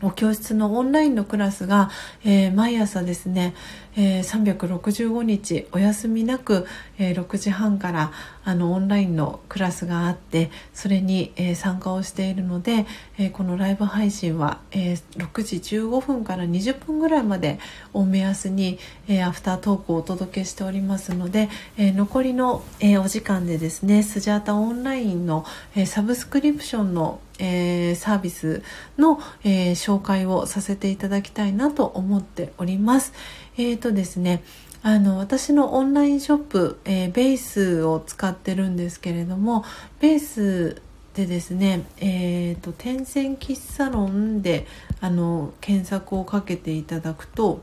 [0.04, 1.90] お教室のオンラインのクラスが、
[2.24, 3.56] えー、毎朝ですね、
[3.98, 6.66] えー、365日お休みなく、
[7.00, 8.12] えー、6時半から
[8.46, 12.86] あのオンラインのクラスがあってそれに、えー、参加をしているので、
[13.18, 17.60] えー、このライブ配信は、えー、6時15分から20分ぐらいまで
[17.94, 18.80] を目安に、
[19.10, 25.44] えー、アフタートークをお届けしておりますので、えー、残りの、えー、お時間でですねスジャータオンラインの、
[25.76, 28.64] えー、サブスクリプションのえー、サービス
[28.98, 33.14] の、えー、紹介をさせていただきたいなと思っております。
[33.60, 34.44] えーとですね、
[34.84, 39.66] あの私のオンラインショップ、えー、ベースを使ってるんですけれども
[40.00, 40.82] ベース
[41.16, 44.68] でですね、えーと、天線喫茶論で
[45.02, 47.60] あの検索をかけていただくと、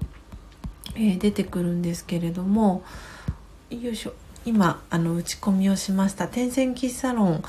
[0.97, 2.83] えー、出てくるんですけれども
[3.71, 4.13] よいしょ
[4.45, 6.29] 今あの打ち込みをしました。
[6.29, 7.43] 天線喫茶論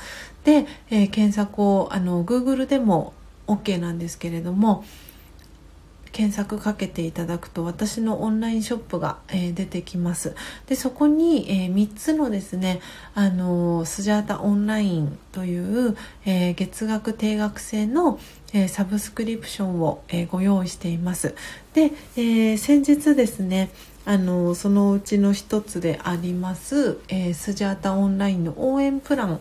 [0.44, 3.12] で、えー、検索をあの Google でも
[3.48, 4.84] OK なんですけれども
[6.12, 10.34] 検索かけていただくと私のオンラインショップが、えー、出てきます。
[10.66, 12.80] でそこに、えー、3つのですね
[13.14, 18.18] あのスジャータオンラインという、え、月額定額制の、
[18.52, 21.34] えサブスクリプションを、えご用意しています。
[21.74, 23.70] で、え先日ですね
[24.06, 29.40] あのそのうちの一つであります、えスジャータオンラインの応援プラン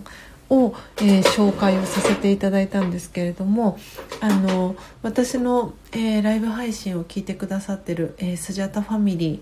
[0.50, 3.78] を、えー、紹介をさせていただいたんですけれども
[4.22, 9.42] あの私の、えー、ライブ配信を聞いてくださってる、えー、スジャタファミリ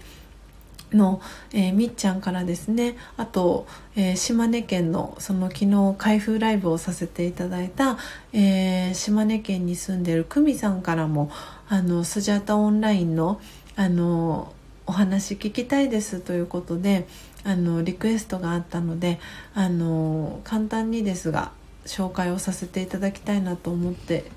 [0.92, 1.22] ーの、
[1.54, 3.66] え、みっちゃんからですねあと、
[3.96, 7.98] え、島根県のその昨日開封ライブをさせていただいた、
[8.32, 11.32] え、島根県に住んでる久美さんからも
[11.68, 13.42] あのスジャタオンラインの
[13.76, 14.54] あの
[14.86, 17.08] お話聞きたいですということで
[17.44, 19.20] あのリクエストがあったので
[19.54, 21.52] あの簡単にですが
[21.86, 24.32] 紹介をさせていただきたいなと思って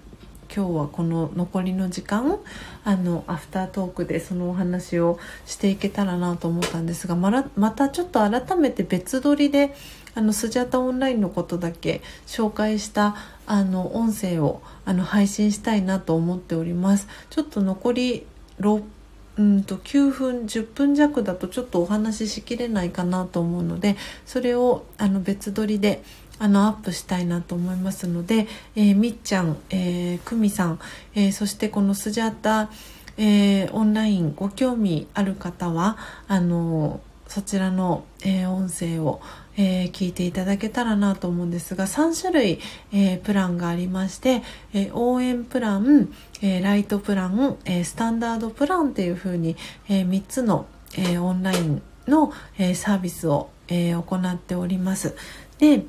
[0.55, 2.39] 今日はこの残りの時間
[2.85, 9.75] あのアフタートークでそのお話をしていけたらなと思ったんですがまらまたちょっと改めて別撮りで
[10.15, 13.17] あのスジャタオンラインのことだけ紹介した
[13.47, 17.07] あの音声をあの配信したいなと思っております。
[17.29, 18.27] ちょっと残り
[19.39, 26.03] うんと9分10分弱だとちょっとお話ししきれないかなと思うのでそれをあの別撮りで
[26.39, 30.79] あのアップしたいなと思いますので、えー、みっちゃん、えー、くみさん、
[31.15, 32.71] えー、そしてこのスジャータ、
[33.17, 35.97] えー、オンラインご興味ある方は
[36.29, 39.21] あのそちらの、えー、音声を、
[39.57, 42.61] えー、聞いていただけたらなと思うんですが3種類、
[42.93, 44.43] えー、プランがありまして、
[44.75, 49.57] え応援プラン、えライトプラン、えスタンダードプランっていう風に、
[49.89, 55.15] え3つの、えオンラインの、えサービスを、え行っております。
[55.59, 55.85] で、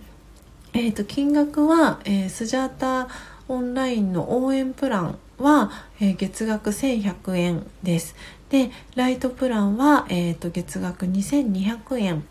[0.73, 3.07] えーと、金額は、えスジャータ
[3.47, 8.15] オンラインの応援プランは、え月額1100円です。
[8.49, 12.23] でライトプランは、えーと月額2200円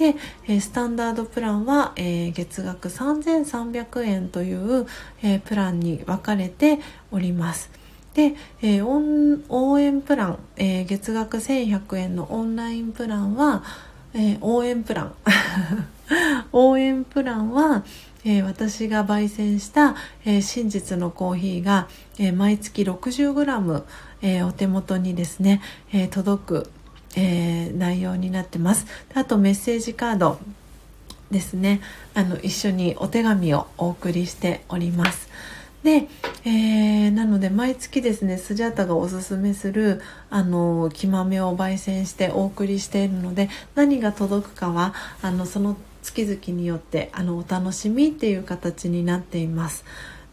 [0.00, 0.16] で、
[0.48, 4.86] えスタンダードプランは、えー、月額3300円という、
[5.22, 6.78] えー、プランに分かれて
[7.12, 7.70] おります。
[8.14, 13.62] で、えー、応援プラン、え月額1100円のオンラインプランは、
[14.14, 15.14] え応援プラン
[16.50, 17.84] 応援プランは、
[18.24, 23.82] えー、私が焙煎した、えー、真実のコーヒーが、えー、毎月 60g、
[24.22, 25.60] えお手元にですね、
[25.92, 26.70] え届く
[27.16, 28.86] えー、内容になってます。
[29.14, 30.38] あとメッセージカード
[31.30, 31.80] ですね。
[32.14, 35.28] あの一緒にお手紙をお送りしております。
[35.82, 36.08] で、
[36.44, 49.84] えー、なので毎月ですねスジャータがおすすめするあの木豆を焙煎してお送りしているので何が届くかはあのその月々によってあのお楽しみっていう形になっています。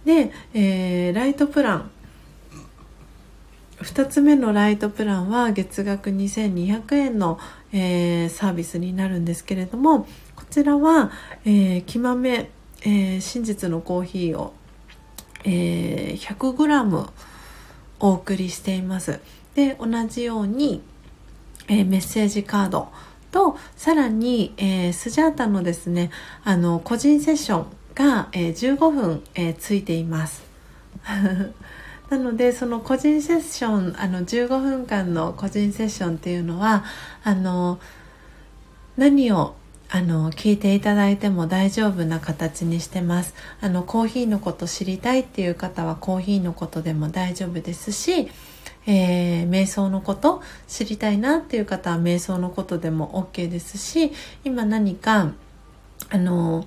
[0.05, 1.91] で、えー、ライトプラン
[3.87, 7.39] 2つ目のライトプランは月額2200円の、
[7.71, 10.01] えー、サービスになるんですけれども
[10.35, 11.09] こちらは、
[11.45, 12.51] えー、木豆、
[12.81, 14.53] えー、真実のコーヒーを、
[15.45, 17.09] えー、100g
[17.99, 19.21] お送りしています。
[19.55, 20.83] で同じように、
[21.69, 22.89] えー、メッセージカード
[23.31, 26.11] とさらに、えー、スジャータのですね
[26.43, 27.65] あの個人セッション
[27.95, 30.43] が、えー、15分、えー、ついています。
[32.09, 36.85] なのでその個人セッションあの15分間の個人セッションっていうのは
[37.23, 37.79] あの
[38.95, 39.55] 何を
[39.89, 43.33] あの聞いていただいても大丈夫な形にしてます。
[43.61, 48.29] あのコーヒーのこと知りたいっていう方はコーヒーのことでも大丈夫ですし、
[48.85, 54.11] えー、瞑想のこと知りたいなっていう方は瞑想のことでも OK ですし
[54.43, 55.31] 今何か
[56.09, 56.65] あの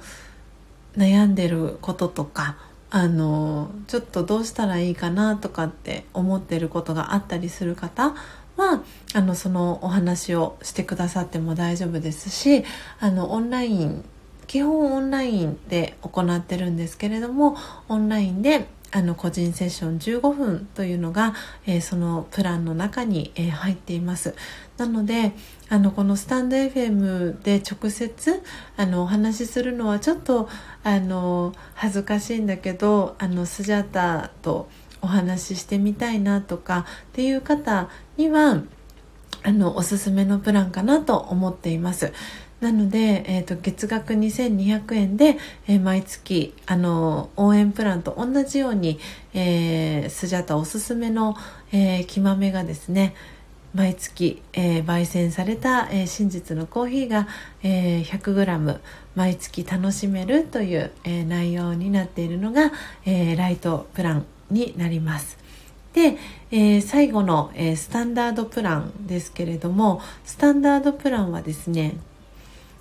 [0.96, 2.56] 悩んでることとか
[2.90, 8.14] あのちょっとどうしたらいいかなとかって思ってることがあったりする方
[8.56, 8.82] は
[9.14, 12.64] あのそのお話をしてくださっても大丈夫ですし
[12.98, 14.04] あのオンライン
[14.48, 17.56] 基本オンラインで行ってるんですけれども
[17.88, 21.34] オンラインであの個人セッション15分というのが、
[21.66, 24.34] えー、そのプランの中に、えー、入っています。
[24.78, 25.32] なので
[25.68, 28.42] あのこのスタンド FM で直接
[28.76, 30.48] あのお話しするのはちょっと
[30.82, 34.68] あの恥ずかしいんだけどあのスジャータと
[35.02, 38.62] お話ししてみたいなとかっていう方には
[39.42, 42.12] あのおすすめのプランかなと思っています。
[42.60, 48.98] なので、えーと、月額2200円で、えー、毎月あの応援プランと同じように、
[49.32, 51.36] えー、スジャタおすすめの、
[51.72, 53.14] えー、木豆がですね
[53.74, 57.28] 毎月、えー、焙煎された、えー、真実のコーヒーが、
[57.62, 58.80] えー、100g
[59.14, 62.72] 毎月楽しめるという、えー、内容になっているのが、
[63.06, 65.38] えー、ライトプランになります。
[65.92, 66.18] で、
[66.50, 71.94] えー、最後の、えー、スタンダードプランですけれどもスタンダードプランはですね、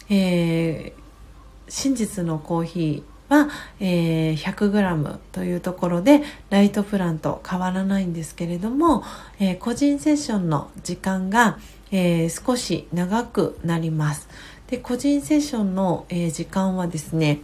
[0.10, 3.48] えー、真実のコーヒーは、
[3.80, 9.03] えー、100g というところでライトプランと変わらないんですけれども、
[9.40, 11.60] えー、個人セッションの時間が、
[11.91, 14.27] えー、少し長くなります。
[14.68, 17.40] で個人セッションの、え、時間はですね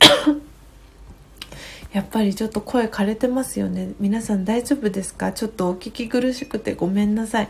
[1.92, 3.92] やっぱりちょっと声枯れてますよね。
[4.00, 5.32] 皆さん大丈夫ですか？
[5.32, 7.48] ちょっとお聞き苦しくてごめんなさい。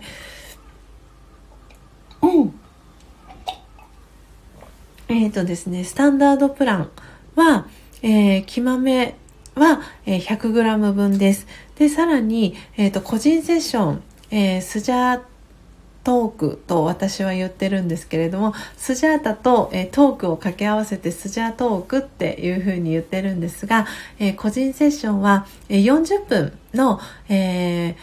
[2.23, 2.55] うん。
[5.13, 6.91] えっ、ー、とですねスタンダードプラン
[7.37, 7.67] は、
[8.03, 9.15] えー、木豆
[9.55, 11.47] は、100g 分です。
[11.77, 15.21] でさらに、えーと、個人セッション、えー、スジャー
[16.05, 23.87] トークと私は言ってるんですけれどもスジャータと、えー、トークを掛け合わせてスジャートークっていうふうに言ってるんですが、
[24.19, 26.99] えー、個人セッションは、えー、40分の、
[27.29, 27.95] え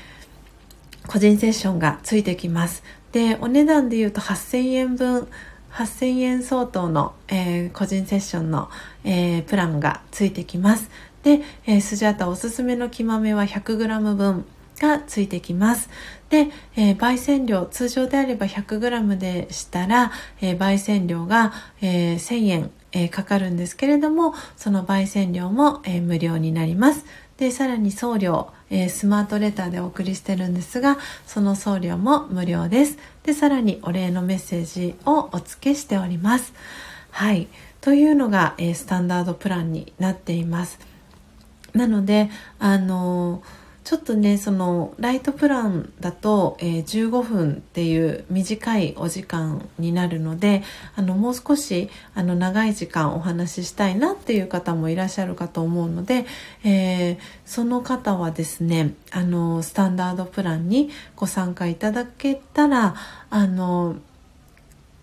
[1.07, 2.84] 個人セッションがついてきます。
[3.11, 5.27] でお値段で言うと8000円分
[5.71, 8.69] 8000円相当の、え個人セッションの、
[9.03, 10.89] えプランがついてきます
[11.23, 14.45] で、えスジャータおすすめの木豆は 100g 分
[14.79, 15.89] がついてきます。
[16.29, 27.05] で、えー、焙煎量、通常であれば 100g でしたら、えー、焙煎量が、えー、1000円、えー、かかるんですけれども、その焙煎量も、えー、無料になります。
[27.37, 32.97] で、さらに送料、えー、スマートレターでお送りしてるんですが、その送料も無料です。
[33.30, 36.51] で、さらにお礼のメッセージをお付けしております。
[37.11, 37.47] はい。
[37.80, 40.80] というのが、えー、スタンダードプランになっています。
[41.76, 43.59] なので、あのー
[43.90, 50.61] ちょっとねそのライトプランだと、えー、15分っていう短いお時間になるので
[50.95, 56.28] あのもう少しあの長い時間お話ししたいなっていう方もいらっしゃるかと思うので、
[56.64, 62.94] えー、その方はですねあのスタンダードプランにご参加いただけたら
[63.32, 63.95] あの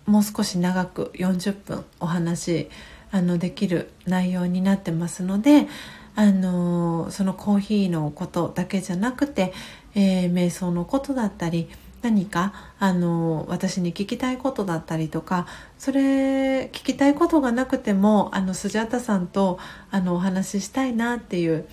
[0.05, 2.69] もう少し長く40分お話
[3.11, 5.67] あのできる内容になってますので
[6.17, 9.53] あのそのコーヒーのことだけじゃなくて、
[9.93, 11.69] えー、瞑想のことだったり
[12.01, 15.45] 何かあの私に聞きたいことだったりとか
[15.77, 19.59] それ聞きたいことがなくてもあのスジャータさんと
[19.91, 21.67] あのお話ししたいなっていう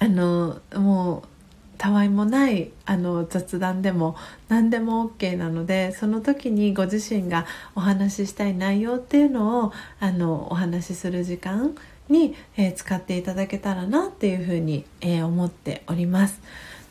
[0.00, 1.28] あのもう
[1.78, 4.16] たわいもないあの雑談でも
[4.48, 11.76] 何でも OK なのでその時にご自身がお話ししたい内容っていうのをあのお話しする時間
[12.12, 16.40] に、えー、使っていただけたらなっていうふうに、えー、思っております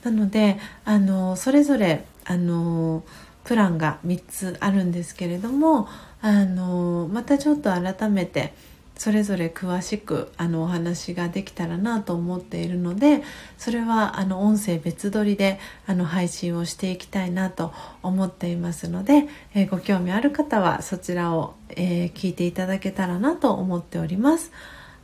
[0.04, 3.04] なのであのそれぞれあの
[3.44, 5.88] プランが3つあるんですけれども
[6.22, 8.54] あのまたちょっと改めて
[9.02, 13.24] それぞれ詳しくあのお話ができたらなと思っているので
[13.58, 17.74] それはあの音声別撮りであの配信をしていきたいなと
[18.04, 24.52] 思っていますので、えー、ご興味ある方はそちらを、えー、聞いていただけたらなと思っております。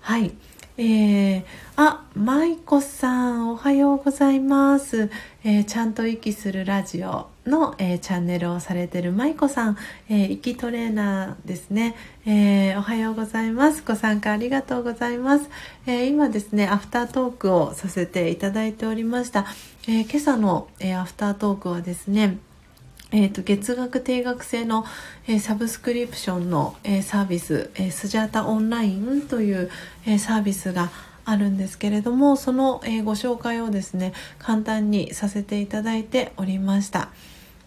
[0.08, 0.32] はい。
[0.78, 1.44] えー、
[1.76, 5.10] あ、舞子さん、おはようございます。
[5.44, 9.78] えー、ちゃんと息するラジオの、えー、チャンネルをされてる舞子さん、
[10.08, 11.94] えー、息トレーナーですね、
[12.26, 13.84] えー、おはようございます。
[13.86, 15.50] ご参加ありがとうございます。
[15.86, 19.46] えー、今ですね、アフタートークをさせていただいておりました。
[19.90, 22.38] え、今朝の、え、アフタートークはですね、
[23.12, 24.86] えーと、月額定額制の、
[25.28, 29.70] えー、サブスクリプションの、えー、サービス、えー、スジャータオンラインという、
[30.06, 30.90] えサービスが
[31.24, 37.10] あるんですけれどもその、えご紹介をですね簡単にさせていただいておりました。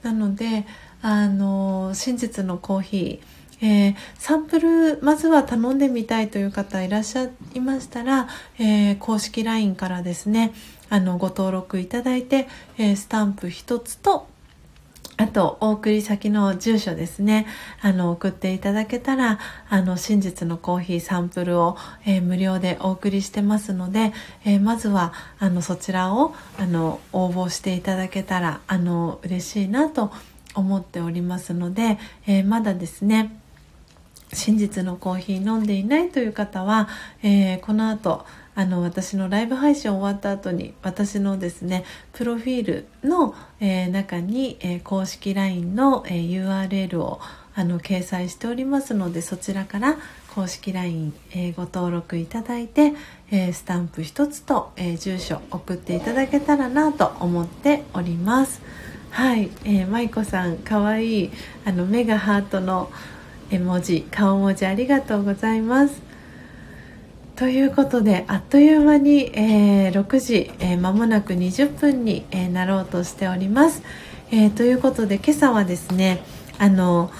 [0.02, 0.66] なので
[1.02, 8.26] あの真実のコーヒーえー、サンプルまずは頼んでみたいという方いらっしゃいましたら、
[8.58, 10.54] えー、公式 LINE からですね
[10.88, 12.48] あのご登録いただいて、
[12.78, 14.28] えー、スタンプ1つと
[15.20, 17.46] あと、お送り先の住所ですね。
[17.82, 19.38] あの、送っていただけたら、
[19.68, 21.76] あの、真実のコーヒーサンプルを、
[22.06, 24.14] えー、無料でお送りしてますので、
[24.46, 30.10] えー、まずは、あの、そちらを、あの、応募していただけたら、あの、嬉しいなと
[30.54, 33.36] 思っておりますので、えー、まだですね、
[34.32, 36.88] 真実のコーヒー飲んでいないという方は、
[37.22, 47.20] え、この後あの私のライブ配信終わった後に私のですねプロフィールの、えー、中に、えー、公式 LINE の、えー、URL を
[47.54, 49.96] あの掲載しておりますのでそちらから
[50.34, 52.92] 公式 LINE、えご登録いただいて、
[53.32, 58.62] えスタンプ1つと、え住所送っていただけたらなと思っております。
[59.10, 61.30] はい、えー、舞子さんかわいい
[61.64, 62.92] あの目がハートの
[63.50, 66.09] 絵文字顔文字ありがとうございます。
[67.40, 73.82] ということであっという間に、えー、6時、えー、間もなく20分に、えー、なろうとしております、
[74.30, 76.22] えー、ということで今朝はですね
[76.58, 77.10] あの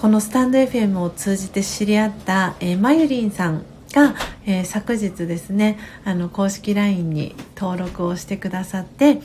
[0.00, 9.20] このスタンド FM を通じて知り合った、えー、まゆりんさんが、えー、昨日ですねあの公式 LINE に登録をしてくださって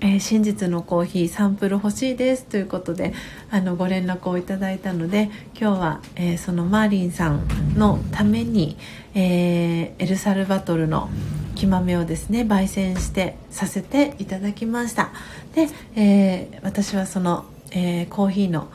[0.00, 3.14] えー、真実のコーヒーサンプル欲しいですということで
[3.50, 8.76] あのご連絡をいただいたので今日は、えー、そのマーリンさんのために、
[9.14, 11.08] えー、エルサルバトルの
[11.54, 15.10] 木豆をですね焙煎してさせていただきました
[15.54, 18.68] で、え私はその、えコーヒーの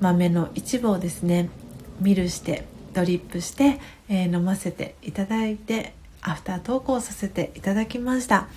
[0.00, 1.48] 豆の一部をですね
[2.00, 8.48] ミルしてドリップして、え飲ませていただいてアフタートークをさせていただきました。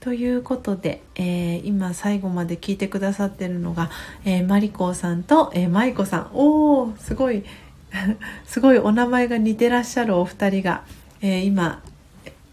[0.00, 3.90] ということで、えー、今最後まで聞いてくださってるのが、
[4.24, 7.44] えー、マリコさんと、えー、マイコさんおおすごい
[8.46, 10.84] すごいお名前が似てらっしゃるお二人が、
[11.22, 11.82] え今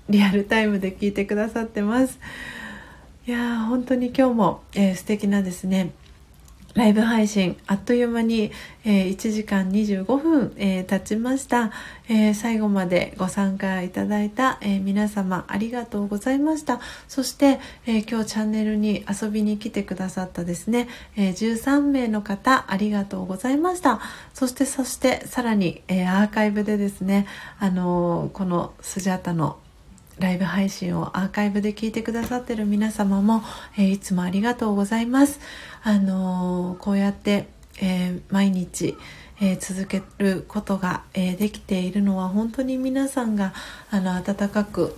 [0.10, 2.20] リアルタイムで聞いてくださってます。
[3.26, 5.92] いやー本当に今日も、えー、素敵なですね
[6.74, 8.52] ライブ配信あっという間に、
[8.84, 11.72] えー、1時間25分、えー、経ちました、
[12.10, 16.82] えー、最後までご参加いただいた、え皆様ありがとうございました。
[17.08, 24.00] そして、え今日チャンネルに遊びに来てくださったですね、え13名の方ありがとうございました。
[24.34, 27.28] そしてそしてさらに、えアーカイブでですね
[27.60, 29.58] あのこのスジャータの
[30.20, 33.42] ライブ配信をアーカイブで聞いてくださってる皆様も、
[33.78, 35.40] えー、いつもありがとうございます。
[35.84, 37.48] あのー、こうやって、
[37.82, 38.98] えー、毎日、
[39.42, 43.54] え続けることが、えできているのは本当に皆さんが
[43.90, 44.96] あの温かく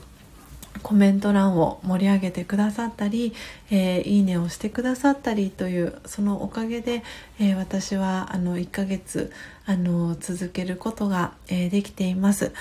[0.84, 3.34] コメント欄を盛り上げてくださったり、
[3.72, 7.04] えー、いいねをしてくださったりというそのおかげで、
[7.40, 9.32] えー、私はあの1ヶ月
[9.66, 12.52] あの続けることが、えー、できています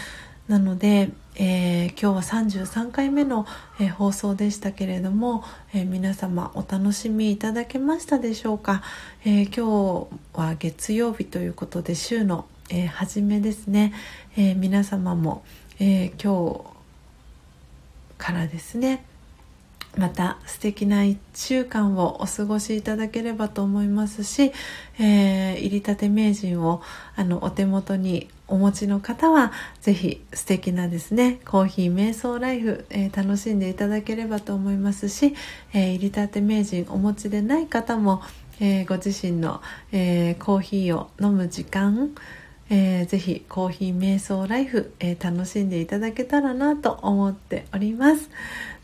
[0.48, 3.44] なので、えー、今日は33回目の、
[3.81, 5.43] えー、放送でしたけれども、
[5.73, 8.82] えー、皆様お楽しみいただけましたでしょうか、
[9.24, 9.61] え今日
[10.35, 13.93] は月曜日ということで週の、え初めですね、
[14.36, 15.44] え皆様も、
[15.81, 16.74] え今日
[18.16, 19.05] からですね
[19.96, 24.52] また素敵な1週間をお過ごしいただければと思いますし、
[24.98, 26.82] えー、入りたて名人を
[27.16, 35.34] あのお手元にお持ちの方はぜひ素敵なですねコーヒー瞑想ライフ、えー、楽しんでいただければと思いますし、
[35.72, 38.22] えー、入りたて名人お持ちでない方も、
[38.60, 39.62] えー、ご自身の、
[39.92, 42.14] えコーヒーを飲む時間
[42.70, 48.30] えー、ぜひコーヒー瞑想ライフ、えー、楽しんでいただけたらなと思っております。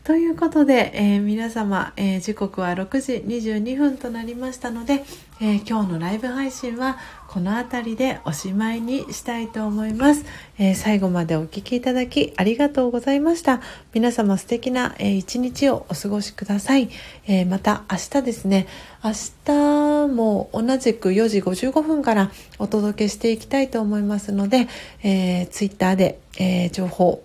[0.03, 5.03] ということで、えー、皆様、えー、時刻は6時22分となりましたので、
[5.39, 6.97] えー、今日のライブ配信は
[7.27, 10.25] この辺りでおしまいにしたいと思います、
[10.57, 13.61] え最後までお聴きいただきありがとうございました。
[13.93, 16.89] 皆様素敵な、え一日をお過ごしください、
[17.27, 18.67] えまた明日ですね。
[19.01, 19.11] 明
[19.45, 24.67] 日も同じく4時55分からお届けしていきたいと思いますので、
[25.01, 27.23] えー、Twitter で、え情報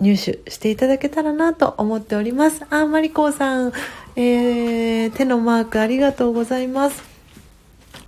[0.00, 2.64] 入手していただけたらなと思っております。
[2.70, 3.72] あ、マリコさん、
[4.16, 7.02] えー、手のマークありがとうございます。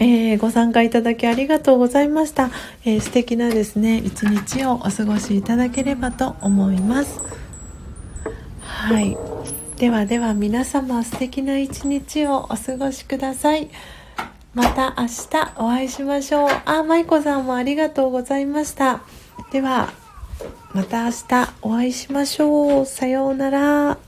[0.00, 2.50] えー、ご参加いただきありがとうございました。
[2.84, 7.20] えー、素敵なですね、一日をお過ごしいただければと思います。
[8.62, 9.16] はい。
[9.76, 13.70] ではでは皆様素敵な一日をお過ごしください。
[14.54, 16.48] また明日お会いしましょう。
[16.64, 19.02] あ、舞子さんもありがとうございました。
[19.52, 19.90] では、
[20.72, 22.86] また明日お会いしましょう。
[22.86, 24.07] さようなら。